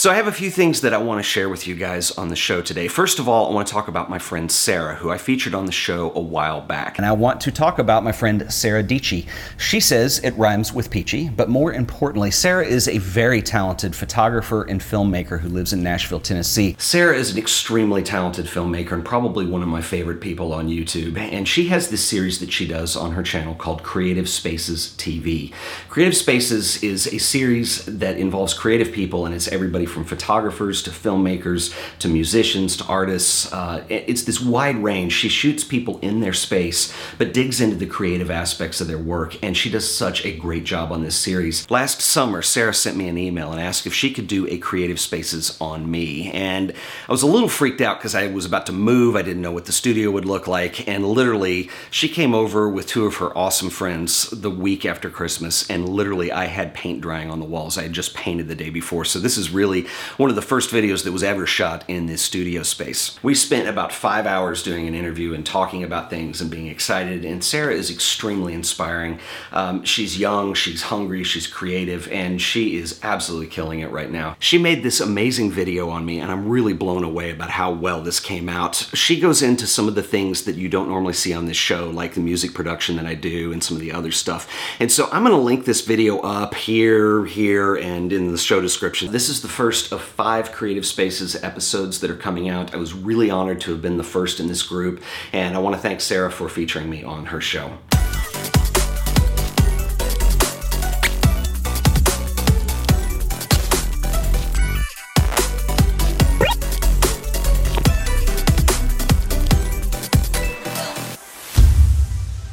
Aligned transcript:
So 0.00 0.10
I 0.10 0.14
have 0.14 0.28
a 0.28 0.32
few 0.32 0.50
things 0.50 0.80
that 0.80 0.94
I 0.94 0.96
want 0.96 1.18
to 1.18 1.22
share 1.22 1.50
with 1.50 1.66
you 1.66 1.74
guys 1.74 2.10
on 2.12 2.28
the 2.28 2.34
show 2.34 2.62
today. 2.62 2.88
First 2.88 3.18
of 3.18 3.28
all, 3.28 3.50
I 3.50 3.54
want 3.54 3.66
to 3.66 3.72
talk 3.74 3.86
about 3.86 4.08
my 4.08 4.18
friend 4.18 4.50
Sara, 4.50 4.94
who 4.94 5.10
I 5.10 5.18
featured 5.18 5.54
on 5.54 5.66
the 5.66 5.72
show 5.72 6.10
a 6.14 6.20
while 6.20 6.62
back. 6.62 6.96
And 6.96 7.04
I 7.04 7.12
want 7.12 7.38
to 7.42 7.52
talk 7.52 7.78
about 7.78 8.02
my 8.02 8.10
friend 8.10 8.50
Sara 8.50 8.82
Dietschy. 8.82 9.26
She 9.58 9.78
says 9.78 10.18
it 10.24 10.30
rhymes 10.38 10.72
with 10.72 10.88
peachy, 10.88 11.28
but 11.28 11.50
more 11.50 11.74
importantly, 11.74 12.30
Sara 12.30 12.64
is 12.64 12.88
a 12.88 12.96
very 12.96 13.42
talented 13.42 13.94
photographer 13.94 14.62
and 14.62 14.80
filmmaker 14.80 15.38
who 15.38 15.50
lives 15.50 15.74
in 15.74 15.82
Nashville, 15.82 16.20
Tennessee. 16.20 16.76
Sara 16.78 17.14
is 17.14 17.32
an 17.32 17.36
extremely 17.36 18.02
talented 18.02 18.46
filmmaker 18.46 18.92
and 18.92 19.04
probably 19.04 19.44
one 19.44 19.62
of 19.62 19.68
my 19.68 19.82
favorite 19.82 20.22
people 20.22 20.54
on 20.54 20.68
YouTube. 20.70 21.18
And 21.18 21.46
she 21.46 21.66
has 21.66 21.90
this 21.90 22.02
series 22.02 22.40
that 22.40 22.54
she 22.54 22.66
does 22.66 22.96
on 22.96 23.12
her 23.12 23.22
channel 23.22 23.54
called 23.54 23.82
Creative 23.82 24.30
Spaces 24.30 24.94
TV. 24.96 25.52
Creative 25.90 26.16
Spaces 26.16 26.82
is 26.82 27.06
a 27.08 27.18
series 27.18 27.84
that 27.84 28.16
involves 28.16 28.54
creative 28.54 28.92
people 28.92 29.26
and 29.26 29.34
it's 29.34 29.48
everybody 29.48 29.89
from 29.90 30.04
photographers 30.04 30.82
to 30.84 30.90
filmmakers 30.90 31.74
to 31.98 32.08
musicians 32.08 32.76
to 32.76 32.84
artists. 32.84 33.52
Uh, 33.52 33.84
it's 33.88 34.22
this 34.24 34.40
wide 34.40 34.82
range. 34.82 35.12
She 35.12 35.28
shoots 35.28 35.64
people 35.64 35.98
in 36.00 36.20
their 36.20 36.32
space, 36.32 36.92
but 37.18 37.34
digs 37.34 37.60
into 37.60 37.76
the 37.76 37.86
creative 37.86 38.30
aspects 38.30 38.80
of 38.80 38.86
their 38.86 38.98
work, 38.98 39.42
and 39.42 39.56
she 39.56 39.70
does 39.70 39.92
such 39.94 40.24
a 40.24 40.36
great 40.36 40.64
job 40.64 40.92
on 40.92 41.02
this 41.02 41.16
series. 41.16 41.70
Last 41.70 42.00
summer, 42.00 42.42
Sara 42.42 42.72
sent 42.72 42.96
me 42.96 43.08
an 43.08 43.18
email 43.18 43.52
and 43.52 43.60
asked 43.60 43.86
if 43.86 43.94
she 43.94 44.12
could 44.12 44.26
do 44.26 44.46
a 44.48 44.58
Creative 44.58 45.00
Spaces 45.00 45.56
on 45.60 45.90
me, 45.90 46.30
and 46.32 46.72
I 47.08 47.12
was 47.12 47.22
a 47.22 47.26
little 47.26 47.48
freaked 47.48 47.80
out 47.80 47.98
because 47.98 48.14
I 48.14 48.28
was 48.28 48.44
about 48.44 48.66
to 48.66 48.72
move. 48.72 49.16
I 49.16 49.22
didn't 49.22 49.42
know 49.42 49.52
what 49.52 49.64
the 49.64 49.72
studio 49.72 50.10
would 50.10 50.24
look 50.24 50.46
like, 50.46 50.88
and 50.88 51.04
literally, 51.04 51.70
she 51.90 52.08
came 52.08 52.34
over 52.34 52.68
with 52.68 52.86
two 52.86 53.06
of 53.06 53.16
her 53.16 53.36
awesome 53.36 53.70
friends 53.70 54.30
the 54.30 54.50
week 54.50 54.84
after 54.84 55.10
Christmas, 55.10 55.68
and 55.68 55.88
literally, 55.88 56.30
I 56.30 56.46
had 56.46 56.74
paint 56.74 57.00
drying 57.00 57.30
on 57.30 57.40
the 57.40 57.46
walls. 57.46 57.78
I 57.78 57.82
had 57.82 57.92
just 57.92 58.14
painted 58.14 58.48
the 58.48 58.54
day 58.54 58.70
before, 58.70 59.04
so 59.04 59.18
this 59.18 59.36
is 59.36 59.50
really 59.50 59.79
one 60.16 60.30
of 60.30 60.36
the 60.36 60.42
first 60.42 60.70
videos 60.70 61.04
that 61.04 61.12
was 61.12 61.22
ever 61.22 61.46
shot 61.46 61.84
in 61.88 62.06
this 62.06 62.22
studio 62.22 62.62
space. 62.62 63.18
We 63.22 63.34
spent 63.34 63.68
about 63.68 63.92
five 63.92 64.26
hours 64.26 64.62
doing 64.62 64.86
an 64.88 64.94
interview 64.94 65.34
and 65.34 65.44
talking 65.44 65.82
about 65.82 66.10
things 66.10 66.40
and 66.40 66.50
being 66.50 66.66
excited, 66.66 67.24
and 67.24 67.42
Sara 67.42 67.74
is 67.74 67.90
extremely 67.90 68.54
inspiring. 68.54 69.20
Um, 69.52 69.84
she's 69.84 70.18
young, 70.18 70.54
she's 70.54 70.82
hungry, 70.82 71.24
she's 71.24 71.46
creative, 71.46 72.10
and 72.10 72.40
she 72.40 72.76
is 72.76 73.00
absolutely 73.02 73.48
killing 73.48 73.80
it 73.80 73.90
right 73.90 74.10
now. 74.10 74.36
She 74.38 74.58
made 74.58 74.82
this 74.82 75.00
amazing 75.00 75.50
video 75.50 75.88
on 75.90 76.04
me, 76.04 76.20
and 76.20 76.30
I'm 76.30 76.48
really 76.48 76.72
blown 76.72 77.04
away 77.04 77.30
about 77.30 77.50
how 77.50 77.72
well 77.72 78.02
this 78.02 78.20
came 78.20 78.48
out. 78.48 78.76
She 78.94 79.20
goes 79.20 79.42
into 79.42 79.66
some 79.66 79.88
of 79.88 79.94
the 79.94 80.02
things 80.02 80.44
that 80.44 80.56
you 80.56 80.68
don't 80.68 80.88
normally 80.88 81.12
see 81.12 81.32
on 81.32 81.46
this 81.46 81.56
show, 81.56 81.90
like 81.90 82.14
the 82.14 82.20
music 82.20 82.54
production 82.54 82.96
that 82.96 83.06
I 83.06 83.14
do 83.14 83.52
and 83.52 83.62
some 83.62 83.76
of 83.76 83.80
the 83.80 83.92
other 83.92 84.12
stuff. 84.12 84.52
And 84.78 84.90
so 84.90 85.08
I'm 85.12 85.22
gonna 85.22 85.38
link 85.38 85.64
this 85.64 85.84
video 85.84 86.18
up 86.20 86.54
here, 86.54 87.24
here, 87.24 87.76
and 87.76 88.12
in 88.12 88.32
the 88.32 88.38
show 88.38 88.60
description. 88.60 89.12
This 89.12 89.28
is 89.28 89.42
the 89.42 89.48
first 89.48 89.69
of 89.70 90.02
five 90.02 90.50
Creative 90.50 90.84
Spaces 90.84 91.40
episodes 91.44 92.00
that 92.00 92.10
are 92.10 92.16
coming 92.16 92.48
out. 92.48 92.74
I 92.74 92.76
was 92.76 92.92
really 92.92 93.30
honored 93.30 93.60
to 93.60 93.70
have 93.70 93.80
been 93.80 93.98
the 93.98 94.02
first 94.02 94.40
in 94.40 94.48
this 94.48 94.62
group, 94.62 95.00
and 95.32 95.54
I 95.54 95.60
want 95.60 95.76
to 95.76 95.80
thank 95.80 96.00
Sara 96.00 96.30
for 96.32 96.48
featuring 96.48 96.90
me 96.90 97.04
on 97.04 97.26
her 97.26 97.40
show. 97.40 97.78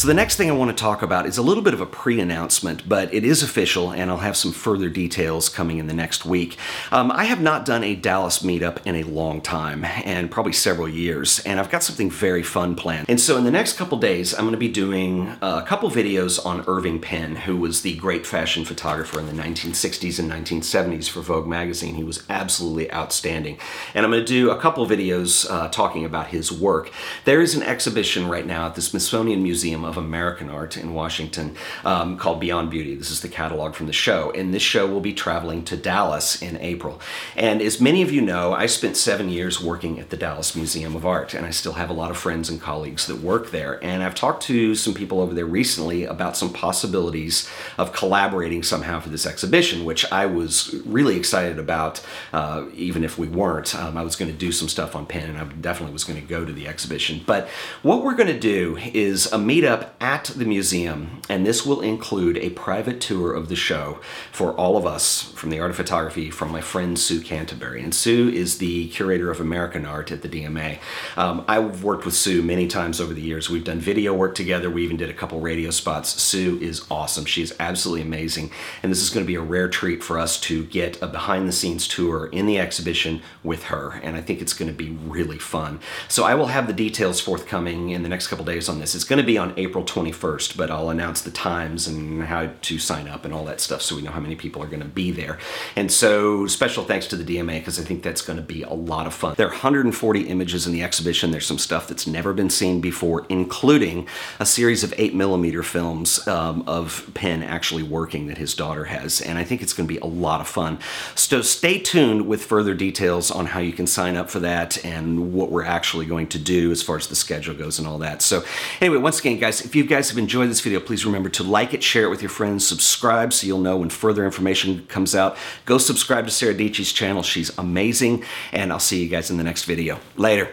So 0.00 0.08
the 0.08 0.14
next 0.14 0.36
thing 0.36 0.48
I 0.48 0.54
want 0.54 0.74
to 0.74 0.82
talk 0.82 1.02
about 1.02 1.26
is 1.26 1.36
a 1.36 1.42
little 1.42 1.62
bit 1.62 1.74
of 1.74 1.82
a 1.82 1.86
pre-announcement, 1.86 2.88
but 2.88 3.12
it 3.12 3.22
is 3.22 3.42
official 3.42 3.92
and 3.92 4.10
I'll 4.10 4.16
have 4.16 4.34
some 4.34 4.50
further 4.50 4.88
details 4.88 5.50
coming 5.50 5.76
in 5.76 5.88
the 5.88 5.92
next 5.92 6.24
week. 6.24 6.56
Um, 6.90 7.12
I 7.12 7.24
have 7.24 7.42
not 7.42 7.66
done 7.66 7.84
a 7.84 7.94
Dallas 7.94 8.38
meetup 8.38 8.78
in 8.86 8.96
a 8.96 9.02
long 9.02 9.42
time 9.42 9.84
and 9.84 10.30
probably 10.30 10.54
several 10.54 10.88
years, 10.88 11.40
and 11.40 11.60
I've 11.60 11.70
got 11.70 11.82
something 11.82 12.10
very 12.10 12.42
fun 12.42 12.76
planned. 12.76 13.10
And 13.10 13.20
so 13.20 13.36
in 13.36 13.44
the 13.44 13.50
next 13.50 13.74
couple 13.74 13.98
days, 13.98 14.32
I'm 14.32 14.44
going 14.44 14.52
to 14.52 14.56
be 14.56 14.70
doing 14.70 15.36
a 15.42 15.62
couple 15.66 15.90
videos 15.90 16.42
on 16.46 16.64
Irving 16.66 17.02
Penn, 17.02 17.36
who 17.36 17.58
was 17.58 17.82
the 17.82 17.94
great 17.96 18.24
fashion 18.24 18.64
photographer 18.64 19.20
in 19.20 19.26
the 19.26 19.34
1960s 19.34 20.18
and 20.18 20.32
1970s 20.32 21.10
for 21.10 21.20
Vogue 21.20 21.46
magazine. 21.46 21.96
He 21.96 22.04
was 22.04 22.24
absolutely 22.30 22.90
outstanding. 22.90 23.58
And 23.92 24.06
I'm 24.06 24.12
going 24.12 24.24
to 24.24 24.26
do 24.26 24.50
a 24.50 24.58
couple 24.58 24.86
videos 24.86 25.46
uh, 25.50 25.68
talking 25.68 26.06
about 26.06 26.28
his 26.28 26.50
work. 26.50 26.90
There 27.26 27.42
is 27.42 27.54
an 27.54 27.62
exhibition 27.62 28.28
right 28.28 28.46
now 28.46 28.64
at 28.64 28.76
the 28.76 28.80
Smithsonian 28.80 29.42
Museum 29.42 29.89
of 29.90 29.98
American 29.98 30.48
Art 30.48 30.76
in 30.76 30.94
Washington 30.94 31.56
um, 31.84 32.16
called 32.16 32.40
Beyond 32.40 32.70
Beauty. 32.70 32.94
This 32.94 33.10
is 33.10 33.20
the 33.20 33.28
catalog 33.28 33.74
from 33.74 33.86
the 33.86 33.92
show. 33.92 34.30
And 34.30 34.54
this 34.54 34.62
show 34.62 34.86
will 34.86 35.00
be 35.00 35.12
traveling 35.12 35.64
to 35.66 35.76
Dallas 35.76 36.40
in 36.40 36.56
April. 36.58 37.00
And 37.36 37.60
as 37.60 37.80
many 37.80 38.00
of 38.00 38.10
you 38.10 38.22
know, 38.22 38.54
I 38.54 38.66
spent 38.66 38.96
seven 38.96 39.28
years 39.28 39.60
working 39.60 39.98
at 40.00 40.10
the 40.10 40.16
Dallas 40.16 40.56
Museum 40.56 40.96
of 40.96 41.04
Art, 41.04 41.34
and 41.34 41.44
I 41.44 41.50
still 41.50 41.74
have 41.74 41.90
a 41.90 41.92
lot 41.92 42.10
of 42.10 42.16
friends 42.16 42.48
and 42.48 42.60
colleagues 42.60 43.06
that 43.06 43.16
work 43.16 43.50
there. 43.50 43.82
And 43.84 44.02
I've 44.02 44.14
talked 44.14 44.42
to 44.44 44.74
some 44.74 44.94
people 44.94 45.20
over 45.20 45.34
there 45.34 45.46
recently 45.46 46.04
about 46.04 46.36
some 46.36 46.52
possibilities 46.52 47.48
of 47.76 47.92
collaborating 47.92 48.62
somehow 48.62 49.00
for 49.00 49.08
this 49.08 49.26
exhibition, 49.26 49.84
which 49.84 50.10
I 50.12 50.26
was 50.26 50.74
really 50.86 51.16
excited 51.16 51.58
about, 51.58 52.00
uh, 52.32 52.66
even 52.74 53.04
if 53.04 53.18
we 53.18 53.26
weren't. 53.26 53.74
Um, 53.74 53.96
I 53.96 54.02
was 54.02 54.16
going 54.16 54.30
to 54.30 54.36
do 54.36 54.52
some 54.52 54.68
stuff 54.68 54.94
on 54.94 55.06
Penn, 55.06 55.30
and 55.30 55.38
I 55.38 55.44
definitely 55.44 55.92
was 55.92 56.04
going 56.04 56.20
to 56.20 56.26
go 56.26 56.44
to 56.44 56.52
the 56.52 56.68
exhibition. 56.68 57.22
But 57.26 57.48
what 57.82 58.04
we're 58.04 58.14
going 58.14 58.32
to 58.32 58.38
do 58.38 58.78
is 58.94 59.26
a 59.32 59.38
meetup 59.38 59.79
up 59.80 59.94
at 60.00 60.24
the 60.24 60.44
museum, 60.44 61.22
and 61.28 61.46
this 61.46 61.64
will 61.64 61.80
include 61.80 62.36
a 62.38 62.50
private 62.50 63.00
tour 63.00 63.32
of 63.32 63.48
the 63.48 63.56
show 63.56 63.98
for 64.32 64.52
all 64.52 64.76
of 64.76 64.86
us 64.86 65.22
from 65.32 65.50
the 65.50 65.58
Art 65.58 65.70
of 65.70 65.76
Photography 65.76 66.30
from 66.30 66.52
my 66.52 66.60
friend 66.60 66.98
Sue 66.98 67.20
Canterbury. 67.20 67.82
And 67.82 67.94
Sue 67.94 68.28
is 68.28 68.58
the 68.58 68.88
curator 68.88 69.30
of 69.30 69.40
American 69.40 69.86
art 69.86 70.12
at 70.12 70.22
the 70.22 70.28
DMA. 70.28 70.78
Um, 71.16 71.44
I've 71.48 71.82
worked 71.82 72.04
with 72.04 72.14
Sue 72.14 72.42
many 72.42 72.66
times 72.66 73.00
over 73.00 73.14
the 73.14 73.20
years. 73.22 73.48
We've 73.48 73.64
done 73.64 73.80
video 73.80 74.12
work 74.12 74.34
together. 74.34 74.70
We 74.70 74.84
even 74.84 74.96
did 74.96 75.10
a 75.10 75.14
couple 75.14 75.40
radio 75.40 75.70
spots. 75.70 76.20
Sue 76.20 76.58
is 76.60 76.84
awesome. 76.90 77.24
She's 77.24 77.52
absolutely 77.58 78.02
amazing. 78.02 78.50
And 78.82 78.92
this 78.92 79.02
is 79.02 79.10
going 79.10 79.24
to 79.24 79.28
be 79.28 79.36
a 79.36 79.40
rare 79.40 79.68
treat 79.68 80.02
for 80.02 80.18
us 80.18 80.38
to 80.42 80.64
get 80.64 81.00
a 81.02 81.06
behind 81.06 81.48
the 81.48 81.52
scenes 81.52 81.88
tour 81.88 82.26
in 82.26 82.46
the 82.46 82.58
exhibition 82.58 83.22
with 83.42 83.64
her. 83.64 84.00
And 84.02 84.16
I 84.16 84.20
think 84.20 84.42
it's 84.42 84.52
going 84.52 84.70
to 84.70 84.76
be 84.76 84.90
really 84.90 85.38
fun. 85.38 85.80
So 86.08 86.24
I 86.24 86.34
will 86.34 86.48
have 86.48 86.66
the 86.66 86.72
details 86.72 87.20
forthcoming 87.20 87.90
in 87.90 88.02
the 88.02 88.08
next 88.08 88.28
couple 88.28 88.44
days 88.44 88.68
on 88.68 88.78
this. 88.78 88.94
It's 88.94 89.04
going 89.04 89.20
to 89.20 89.26
be 89.26 89.38
on 89.38 89.54
April 89.56 89.69
April 89.70 89.84
21st, 89.84 90.56
but 90.56 90.68
I'll 90.68 90.90
announce 90.90 91.22
the 91.22 91.30
times 91.30 91.86
and 91.86 92.24
how 92.24 92.50
to 92.62 92.78
sign 92.80 93.06
up 93.06 93.24
and 93.24 93.32
all 93.32 93.44
that 93.44 93.60
stuff 93.60 93.82
so 93.82 93.94
we 93.94 94.02
know 94.02 94.10
how 94.10 94.18
many 94.18 94.34
people 94.34 94.60
are 94.64 94.66
going 94.66 94.82
to 94.82 94.88
be 94.88 95.12
there. 95.12 95.38
And 95.76 95.92
so 95.92 96.48
special 96.48 96.82
thanks 96.82 97.06
to 97.06 97.16
the 97.16 97.22
DMA 97.22 97.60
because 97.60 97.78
I 97.78 97.84
think 97.84 98.02
that's 98.02 98.20
going 98.20 98.36
to 98.36 98.42
be 98.42 98.64
a 98.64 98.72
lot 98.72 99.06
of 99.06 99.14
fun. 99.14 99.36
There 99.36 99.46
are 99.46 99.50
140 99.50 100.22
images 100.22 100.66
in 100.66 100.72
the 100.72 100.82
exhibition. 100.82 101.30
There's 101.30 101.46
some 101.46 101.56
stuff 101.56 101.86
that's 101.86 102.04
never 102.04 102.32
been 102.32 102.50
seen 102.50 102.80
before, 102.80 103.26
including 103.28 104.08
a 104.40 104.46
series 104.46 104.82
of 104.82 104.92
8 104.98 105.14
millimeter 105.14 105.62
films 105.62 106.26
um, 106.26 106.64
of 106.66 107.08
Penn 107.14 107.44
actually 107.44 107.84
working 107.84 108.26
that 108.26 108.38
his 108.38 108.52
daughter 108.52 108.86
has. 108.86 109.20
And 109.20 109.38
I 109.38 109.44
think 109.44 109.62
it's 109.62 109.72
going 109.72 109.86
to 109.86 109.94
be 109.94 110.00
a 110.00 110.06
lot 110.06 110.40
of 110.40 110.48
fun. 110.48 110.80
So 111.14 111.42
stay 111.42 111.78
tuned 111.78 112.26
with 112.26 112.44
further 112.44 112.74
details 112.74 113.30
on 113.30 113.46
how 113.46 113.60
you 113.60 113.72
can 113.72 113.86
sign 113.86 114.16
up 114.16 114.30
for 114.30 114.40
that 114.40 114.84
and 114.84 115.32
what 115.32 115.52
we're 115.52 115.64
actually 115.64 116.06
going 116.06 116.26
to 116.30 116.40
do 116.40 116.72
as 116.72 116.82
far 116.82 116.96
as 116.96 117.06
the 117.06 117.14
schedule 117.14 117.54
goes 117.54 117.78
and 117.78 117.86
all 117.86 117.98
that. 117.98 118.20
So 118.20 118.42
anyway, 118.80 118.96
once 118.98 119.20
again, 119.20 119.38
if 119.64 119.74
you 119.74 119.84
guys 119.84 120.08
have 120.08 120.18
enjoyed 120.18 120.48
this 120.48 120.60
video, 120.60 120.80
please 120.80 121.04
remember 121.04 121.28
to 121.30 121.42
like 121.42 121.74
it, 121.74 121.82
share 121.82 122.04
it 122.04 122.10
with 122.10 122.22
your 122.22 122.30
friends, 122.30 122.66
subscribe 122.66 123.32
so 123.32 123.46
you'll 123.46 123.60
know 123.60 123.76
when 123.76 123.90
further 123.90 124.24
information 124.24 124.86
comes 124.86 125.14
out. 125.14 125.36
Go 125.66 125.78
subscribe 125.78 126.24
to 126.24 126.30
Sara 126.30 126.54
Dietschy's 126.54 126.92
channel. 126.92 127.22
She's 127.22 127.56
amazing. 127.58 128.24
And 128.52 128.72
I'll 128.72 128.80
see 128.80 129.02
you 129.02 129.08
guys 129.08 129.30
in 129.30 129.36
the 129.36 129.44
next 129.44 129.64
video. 129.64 130.00
Later. 130.16 130.48